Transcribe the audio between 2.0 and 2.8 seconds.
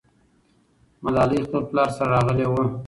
راغلې وه.